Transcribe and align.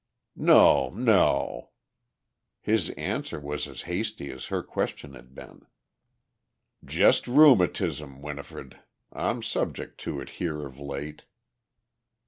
"No, 0.35 0.89
no." 0.89 1.69
His 2.59 2.89
answer 2.97 3.39
was 3.39 3.67
as 3.67 3.83
hasty 3.83 4.31
as 4.31 4.47
her 4.47 4.63
question 4.63 5.13
had 5.13 5.35
been. 5.35 5.67
"Just 6.83 7.27
rheumatism, 7.27 8.19
Winifred. 8.19 8.79
I'm 9.13 9.43
subject 9.43 9.99
to 9.99 10.19
it 10.19 10.29
here 10.41 10.65
of 10.65 10.79
late." 10.79 11.25